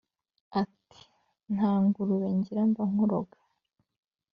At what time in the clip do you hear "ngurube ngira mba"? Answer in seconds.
1.83-2.83